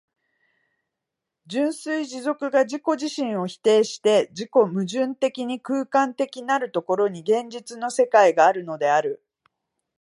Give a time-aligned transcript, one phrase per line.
[1.45, 9.23] 純粋持続が自己自身を否定して自己矛盾的に空間的なる所に、現実の世界があるのである。